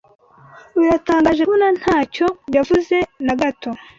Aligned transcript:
Biratangaje 0.79 1.41
kubona 1.43 1.67
ntacyo 1.79 2.27
yavuze 2.55 2.95
na 3.25 3.33
gato 3.39 3.69